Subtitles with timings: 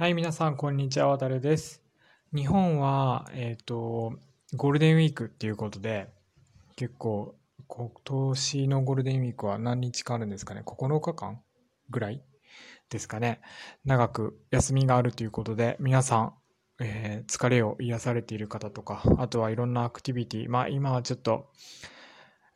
[0.00, 1.08] はい、皆さん、こんにちは。
[1.08, 1.82] わたるです。
[2.34, 4.14] 日本は、えっ、と、
[4.54, 6.08] ゴールデンウィークっていうことで、
[6.74, 7.34] 結構、
[7.66, 11.42] 今年のゴールデンウィークは何日かあるんですかね？9日間
[11.90, 12.22] ぐらい
[12.88, 13.42] ですかね。
[13.84, 16.34] 長く休みがあるということで、皆さん、
[16.80, 21.50] えー、疲れを癒されている方とか、あとはいろんなアクティビティ、まあ今はちょっと、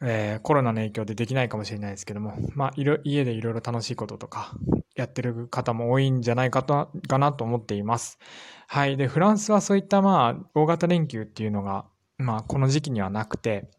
[0.02, 4.52] えー、コロナの影響でできないかもしれないですけども、まあ、いろ家でいろいろ楽しいこととか
[4.96, 8.18] やってる方も多いんじゃないかとかなと思っています。
[8.66, 8.96] はい。
[8.96, 11.86] で、フランスはそういったまあ大型連休っていうのが、
[12.18, 13.70] まあ、この時期にはなくて、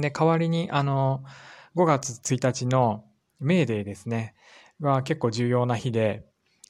[0.00, 1.24] で、代わりに、あの、
[1.74, 3.04] 5月1日の
[3.40, 4.34] メーデーですね、
[4.80, 6.26] が結構重要な日で、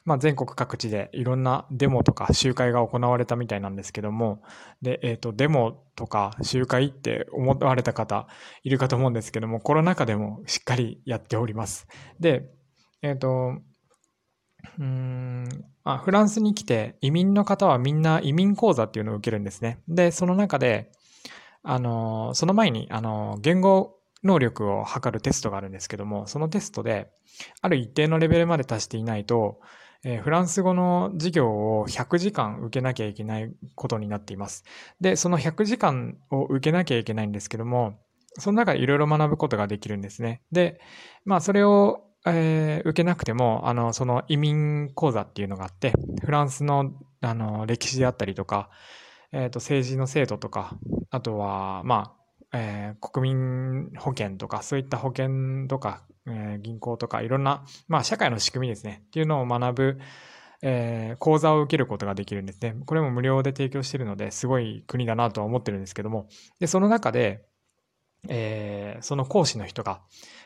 [0.08, 4.42] まあ、全国各地でいろんなデモとか集会が行われたみたいなんですけども、
[4.80, 8.26] で、えっ、ー、と、デモとか集会って思われた方
[8.62, 11.86] いるかと思うんですけども、コロナ禍でもしっかりやっております。
[12.20, 12.48] で、
[13.02, 13.58] えっ、ー、と、
[14.78, 15.46] うん、
[15.84, 19.82] あ、フランスに来て移民の方はみんな移民講座っていうのを受けるんですね。
[19.88, 20.90] で、その中で、
[21.62, 27.10] あの、その前に、あの、言語能力を測るテストがあるんですけども、そのテストで、
[27.60, 29.60] ある一定のレベルまで達していないと、
[30.04, 34.64] えー、フランス語の授業を100時間受けなきゃいけないことになっています。
[35.00, 37.98] で、その100時間を受けなきゃいけないんですけども、
[38.38, 40.42] その中でいろいろ学ぶことができるんですね。
[40.52, 40.80] で、
[41.24, 45.92] まあそれを、えー、受けなくても、あの、その移民講座っていうのがあって、
[46.24, 48.70] フランスのあの歴史であったりとか、
[49.32, 50.78] え、ー、と政治の制度とか、
[51.10, 52.14] あとは、ま
[52.52, 59.98] あ、えー、国民保険とか、そういった保険とか、え、銀行とかいろんな、まあ、社会の仕組みですね、っていうのを学ぶ、
[60.62, 62.74] えー、講座を受けることができるんですね。
[62.86, 66.28] これも無料で提供してるので、すごい国だなとは思ってるんですけども、
[66.58, 67.44] で、その中で、
[68.28, 70.00] えー、その講師の人が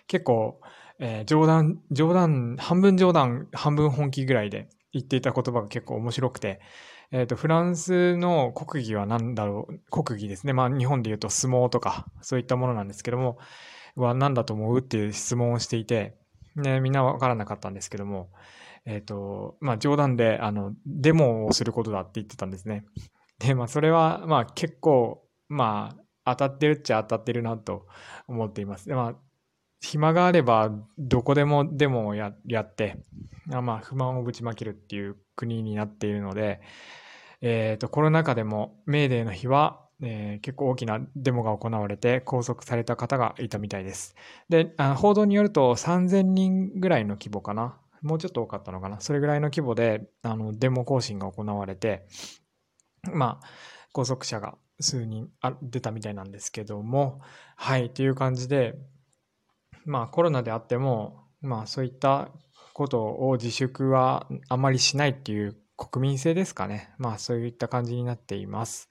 [0.06, 0.60] 結構、
[0.98, 6.60] えー、冗談、冗談、半分冗談、半分本気ぐらいで言っていた言葉が結構面白くて、
[7.10, 10.53] えっ、ー、と、フランスの国技は何だろう、国技ですね。
[10.53, 13.38] まあ、日本で言うと相撲とか、そういったものなんですけども、
[13.97, 14.78] は何だと思う？
[14.78, 16.16] っていう質問をしていて、
[16.56, 18.30] ね、みんなわからなかったんですけども、
[18.84, 22.84] えっ、ー、と、まあ冗談で、あの、デモをすることだって言ってたんですね。
[23.38, 25.94] で、まあそれは、まあ結構、ま
[26.25, 27.86] あ当たってるっちゃ当たってるなと
[28.28, 28.88] 思っています。
[28.88, 29.14] でまあ
[29.80, 33.03] 暇があればどこでもデモをややって、
[33.48, 36.60] まあ不満をぶちまけるっていう国になっているので、
[37.41, 44.14] えっ、ー、と、コロナ禍でもメーデーの日はえー、結構大きなデモが行われて拘束された方がいたみたいです。
[44.48, 47.76] で、あ報道によると3000人ぐらいの規模かな。
[48.03, 49.00] もうちょっと多かったのかな。
[49.00, 52.06] それぐらいの規模で、あの、デモ行進が行われて、
[53.12, 53.47] まあ、
[53.92, 57.20] 拘束者が数人あ出たみたいなんですけども、
[57.56, 58.74] はい、という感じで、
[59.84, 62.28] まあ、コロナであっても、まあ、そういった
[62.74, 66.92] ことを自粛はあまりしないっていう国民性ですかね。
[66.98, 68.91] まあ、そういった感じになっています。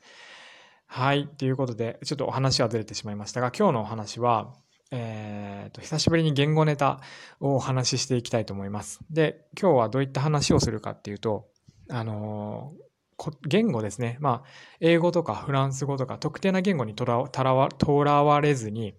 [0.93, 1.25] はい。
[1.25, 4.53] ということで、ちょっとお話はずれてしまいましたが、今日のお話は、
[4.91, 6.99] えーと、久しぶりに言語ネタ
[7.39, 8.99] をお話ししていきたいと思います。
[9.09, 11.47] で、今日はどういった話をするかっていうと、
[11.89, 14.17] あのー、言語ですね。
[14.19, 14.49] まあ、
[14.81, 18.93] 英語とかフランス語とか特定な言語にとらわれずに、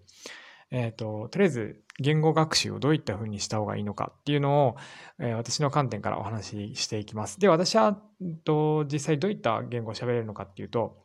[0.71, 4.77] えっ、ー、と、とりあえず言語学習をどういった風にした方がいいのかっていうのを、
[5.19, 7.39] えー、私の観点からお話ししていきます。
[7.39, 8.01] で、私は、
[8.45, 11.03] と実際どういった言語を喋れるのかっていうと、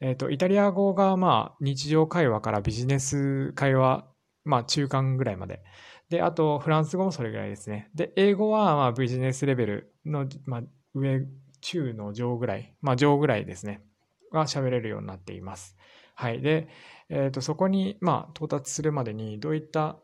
[0.00, 4.06] えっ、ー、と、イタリア語がまあ日常会話からビジネス会話、
[4.44, 5.62] まあ中間ぐらいまで。
[6.08, 7.90] で、あとフランス語もそれぐらいですね。
[7.94, 10.62] で、英語はまあビジネスレベルの、まあ、
[10.94, 11.26] 上、
[11.60, 13.82] 中の上ぐらい、まあ上ぐらいですね。
[14.32, 15.76] が喋れるようになっています。
[16.14, 16.40] はい。
[16.40, 16.68] で、
[17.08, 19.98] えっ、ー、と、そこにまあ到達するまでにどういった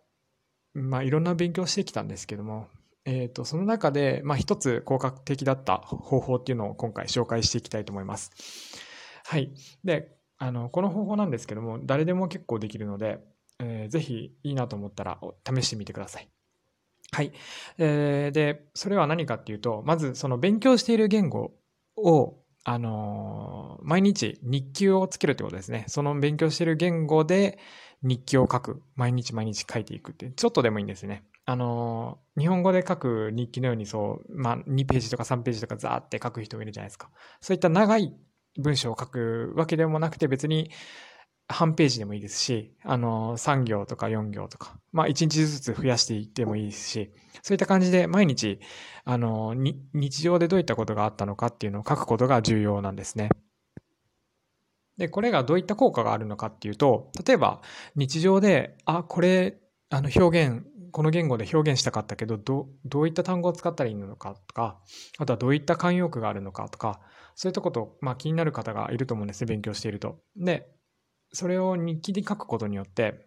[0.76, 2.68] まあいろんな勉強してきたんですけども、
[3.06, 8.30] えっ、ー、と、その中で、まあ一つ効果的だった方法っていうのを今回紹介していきたいと思います。
[9.28, 9.52] はい。
[9.84, 13.18] で、あの、この方法なんですけども、誰でも結構できるので、
[13.58, 16.28] えー、ぜひいいなと思ったら試してみてください。
[17.10, 17.32] はい。
[17.78, 21.54] えー、で、それは何かっていうと、まずその勉強している言語
[21.96, 25.84] を、あのー、毎日日記をつけるってことですね。
[25.88, 27.58] その勉強している言語で
[28.02, 28.82] 日記を書く。
[28.94, 31.24] 毎日毎日書いていくって、ちょっとでもいいんですね。
[31.46, 37.10] あの、日本語で書く日記のようにそう、まあ、2ページとか3ページとかザーって書く人もいるじゃないですか。
[37.40, 38.12] そういった長い
[38.58, 40.70] 文章を書くわけでもなくて別に
[41.48, 47.12] 半ページでもいいですし、あの、3行とか4行とか、まあ1日ずつ増やしていってもいいですし、
[47.42, 48.58] そういった感じで毎日、
[49.04, 53.30] あの、日常でどういったことがあったのかっていうのを書くことが重要なんですね。
[54.96, 57.60] で、これがどういった効果があるのかっていうと、例えば
[57.94, 59.58] 日常で、あ、これ、
[59.90, 64.80] あの表現、この言語で表現したかったけど、どどういった単語を使ったらいいのかとか、
[65.18, 67.00] あとはどういった慣用句があるのかとか、
[67.36, 70.18] そういったこと、まあ、気になる方がいると思うんですね、勉強していると。
[70.36, 70.68] で、
[71.32, 73.26] それを日記に書くことによって、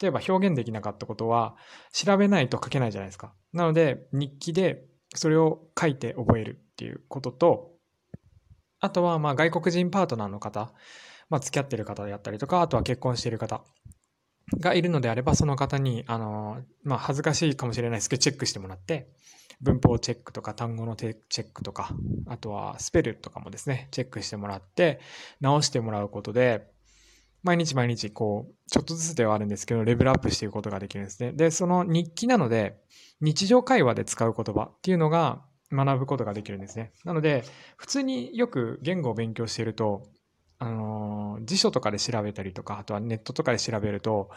[0.00, 1.56] 例えば表現できなかったことは
[1.92, 3.34] 調べないと書けないじゃないですか。
[3.52, 7.72] なので日記でそれを書いて覚えるっていうことと、
[8.78, 10.72] あとはまあ外国人パートナーの方、
[11.28, 13.64] まあ、付き合ってる方であったりとか、あとは結婚している方
[14.60, 19.10] がいるのであれば、その方に、あの、まあ、恥ずかしいかもしれないですけど、チェックしてもらって、
[19.60, 21.90] 文法チェックとか単語のチェックとか、
[22.26, 25.00] あとはスペルとかもですね、チェックしてもらって、
[25.40, 26.68] 直してもらうことで、
[27.42, 31.32] 毎日毎日こう、ちょっとずつではあるんですけど、レベルアップしていくことができるんですね。
[31.32, 32.78] で、その日記なので、
[33.20, 36.92] 日常会話で使う言葉っていうのが学ぶことができるんですね。
[37.04, 37.44] なので、
[37.76, 40.08] 普通によく言語を勉強していると、
[40.58, 44.30] あの、辞書とかで調べたりとか、あとはネットとかで調べると、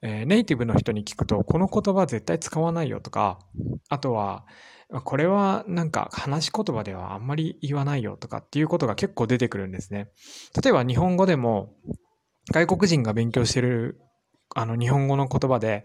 [0.00, 3.38] えー、ネイティブの人に聞くと、この言葉絶対使わないよとか、
[3.88, 4.46] あとは、
[5.04, 10.08] これはなんか話し言葉ではあんまり言わないよとかっていうことが結構出てくるんですね。
[10.62, 11.74] 例えば日本語でも、
[12.50, 14.00] 外国人が勉強してる
[14.54, 15.84] あの日本語の言葉で、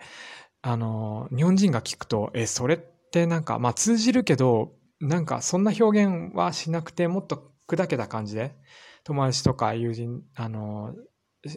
[0.61, 2.79] あの、日本人が聞くと、え、それっ
[3.11, 8.55] てなんか、まあ通じるけど、なんかそんな表現はしなくて、もっと砕けた感じで、
[9.03, 10.93] 友達とか友人、あの、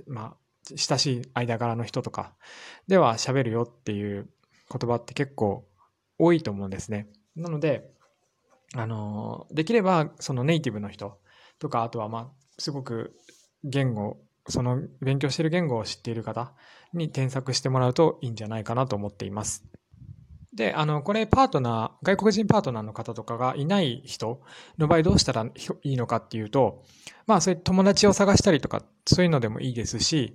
[0.07, 0.37] まあ、
[0.77, 2.35] 親しい間柄の人とか
[2.89, 4.29] では喋るよっていう
[4.71, 5.65] 言葉って結構
[6.19, 7.09] 多いと思うんですね。
[7.37, 7.91] なので、
[8.75, 11.21] あの、できればそのネイティブの人
[11.59, 13.15] とか、あとはまあ、すごく
[13.63, 14.17] 言語
[14.49, 16.53] その勉強している言語を知っている方
[16.93, 19.65] に添削してもらうといいんじゃないかなと思っています。
[20.57, 24.41] で、あの、これパートナー、外国人パートナーの方とかがいない人
[24.79, 26.83] の場合どうしたらいいのかっていうと、
[27.27, 30.35] まあそういう友達を探したりとか、そういうのでもいいですし、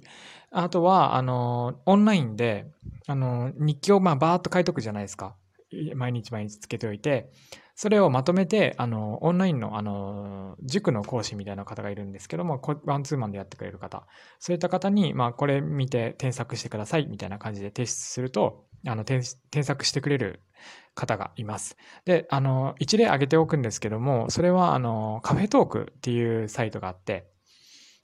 [0.51, 2.67] あとは、あの、オンラインで、
[3.07, 5.35] あの、日記をまあバーっと書いとくじゃないですか。
[5.95, 7.31] 毎日毎日つけておいて、
[7.81, 14.05] それをまとめて、あの、オンラインの、あの、塾の講師みたいな方がいるんですけども、ワンツーマンでやってくれる方、
[14.37, 20.43] そういった方に、まあ、これ見て添削してくださいみたいな感じで提出すると、あの、添削してくれる
[20.93, 21.75] 方がいます。
[22.05, 27.31] で、あの、一例挙げておくんですけども、それは、あの、カフェトークっていうサイトがあって、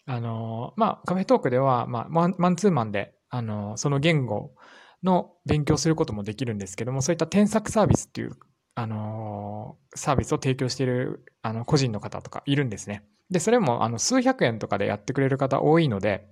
[0.08, 4.56] あの、まあ、カフェトークでは、まあ、マンツーマンで、あの、その言語
[5.04, 8.32] の勉強することもできるんですけども、そういった添削サービスっていう
[8.80, 13.04] あのサービスを提供しているあの個人の方とかいるんですね。
[13.32, 16.28] で、それもあの数百円とかでやってくれる方多いので、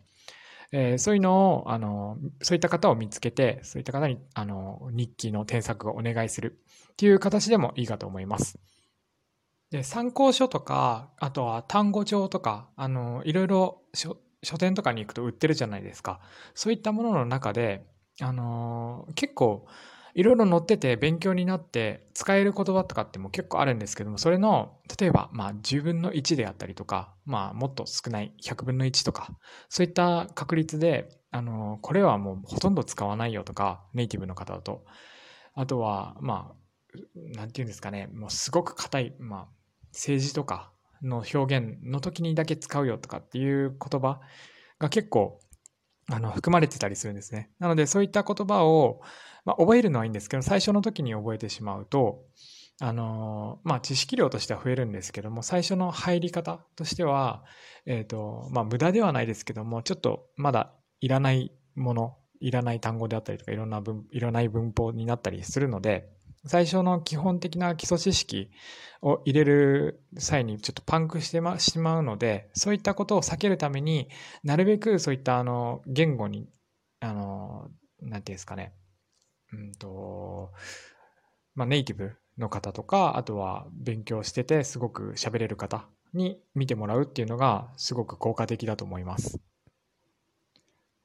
[0.72, 6.60] えー、そういうのを、あの、そういった方を見つけて、そういった方に、あの、日記の添削をお願いする
[6.92, 8.60] っていう形でもいいかと思います。
[9.72, 14.20] で、参考書とか、あとは単語帳とか、あの、いろいろ書
[14.60, 16.20] 店とかに行くと売ってるじゃないですか。
[16.54, 17.88] そういったものの中で、
[18.22, 19.66] あの、結構、
[20.16, 29.36] いろいろ載ってて勉強になって使える言葉とかっても結構あるんですけども、それの、例えば、まあ10分の1であったりとか、まあもっと少ない100分の1とか、
[29.68, 34.86] そういった確率で、あの、これはもうほとんど使わないよとか、ネイティブの方だと。
[35.54, 36.98] あとは、まあ、
[37.38, 39.48] なんていうんですかね、もうすごく硬い、まあ、
[39.92, 40.72] 政治とか
[41.02, 44.22] の表現の時にだけ使うよとかっていう言葉
[44.80, 45.40] が結構
[46.08, 47.50] あの含まれてたりするんですね。
[47.60, 49.02] なのでそういった言葉を、
[49.44, 52.24] まあ、覚えるのはいいんですけど、最初の時に覚えてしまうと、
[52.82, 57.44] あの、まあ、知識量としては増えるんですけども、最初の入り方としては、
[57.86, 66.10] えっ、ー、と、まあ、無駄ではないですけども、ちょっとまだいらないもの、いらない単語であったりとか、いろんな文、いらない文法になったりするので、
[66.46, 68.52] 最初の基本的な基礎知識
[69.02, 74.10] を入れる際にちょっとパンクしてましまうので、そういったことを避けるために
[74.44, 76.48] なるべくそういったあの言語に、
[77.00, 77.70] あの、
[78.02, 78.74] なんていうんですかね、
[79.54, 80.52] うんと、
[81.56, 89.40] まあ、ネイティブの方とか、あとは勉強しててすごく喋れる方に見てもらうっていうのがすごく効果的だと思います。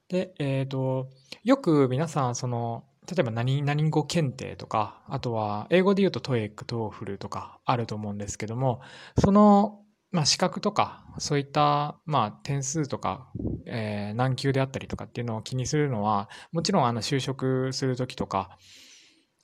[0.08, 1.08] で、えっ、ー、と、
[1.44, 8.80] よく皆さん、その、例えば何々語検定とか、あとは英語で言うと TOEIC、TOEFL とかあると思うんですけども、
[9.18, 9.80] その、
[10.12, 13.30] まあ、資格とか、そういった、まあ、点数とか、
[13.66, 18.58] えー、難級であったりとかっていうのを気にするのは、もちろん、あの、就職するときとか、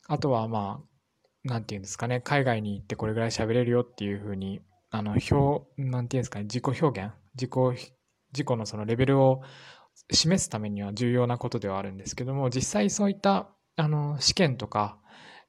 [0.09, 4.61] あとは、まあ、なんていうんですかね、海外に行ってこれぐらい喋れるよっていうふうに、
[4.91, 7.93] あの、表、なんていうんですかね、自己表現、自己、
[8.33, 9.43] 自己のそのレベルを
[10.13, 14.99] 示すためには重要なことではあるんですけども、実際そういったあの、試験とか、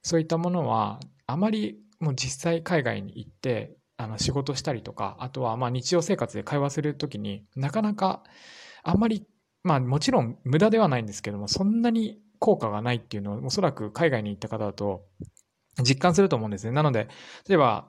[0.02, 8.22] そういったものは、あまりもう実際海外に行って、あの、仕事したりとか、あとは、まあ、日常生活で会話するときになかなか、
[8.84, 9.26] あんまり、
[9.64, 15.04] まあ、もちろん無駄ではないんですけども、そんなに効果がないっていうのをおそらく海外に行った方だと
[15.82, 16.72] 実感すると思うんですね。
[16.72, 17.08] なので、
[17.48, 17.88] 例えば、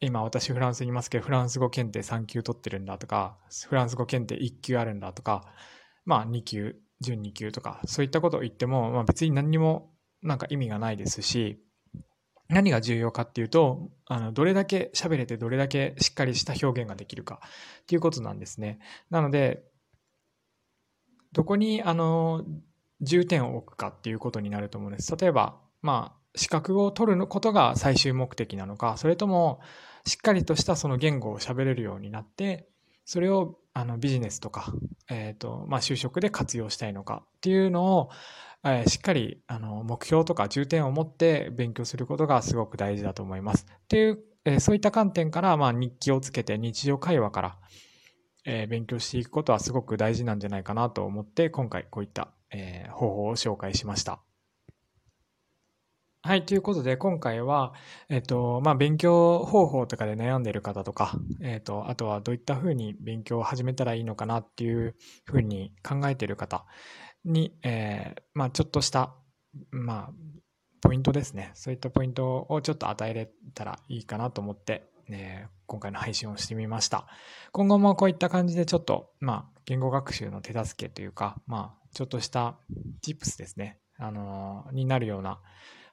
[0.00, 5.46] 今私フランスにいますけど、フランス語検定3級取ってるんだとか、フランス語検定1級あるんだとか、
[6.06, 11.60] まあ2級、準2級とか、そういったことを言っても、まあ別に何にもなんか意味がないですし、
[12.48, 17.40] 何が重要かっていうと、あの、どれだけ喋れてどれだけしっかりした表現ができるか
[17.82, 18.78] っていうことなんですね。
[19.10, 19.64] なので、
[21.32, 22.44] どこに、あの、
[23.00, 25.14] 重点を置くかっていうことになると思うんです。
[25.16, 29.60] 例えば、まあ、資格を取ることが最終目的なのか、それとも、
[30.06, 32.68] しっかりとしたその言語を喋れるようになって、
[33.04, 34.72] それをあのビジネスとか、
[35.10, 38.10] えっ、ー、と、まあ、就職で活用したいのかっていうのを、
[38.64, 43.66] えー、しっかりあの目標とか重点を持って勉強することがすごく大事だと思います。
[43.70, 47.58] っていう、えー、そういった観点から、まあ、日記をつけて日常会話から、
[48.46, 54.25] えー、勉強していくことはすごく大事なんじゃないかなと思って、今回こういった、え、方法を紹介しました。
[56.26, 56.44] はい。
[56.44, 57.72] ということで、今回は、
[58.08, 66.66] えっと、まあ、勉強方法とかで悩んでる方とか、えっと、あとはどういったふうに勉強を始めたらいいのかなっていうふうに考えてる方
[67.24, 69.14] に、えー、まあ、ちょっとした、
[69.70, 70.10] まあ、
[70.80, 71.52] ポイントですね。
[71.54, 77.06] そういったポイントをちょっと与えれたらいいかなと思って、え、今回の配信をしてみました。
[77.52, 82.58] 今後もこういった感じでちょっと、まあ、言語学習の手助けというか、まあ、ちょっとした
[83.06, 83.78] tips ですね。
[83.96, 85.40] あのー、になるような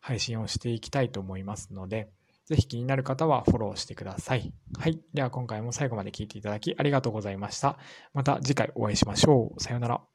[0.03, 2.09] 配信をしていきたいと思いますので、
[2.45, 4.53] ぜひ気になる方はフォローしてください。
[4.77, 4.99] はい。
[5.13, 7.77] では今回も最後まで聴いていただきありがとうございました。
[8.13, 9.63] また次回お会いしましょう。
[9.63, 10.12] さようなら。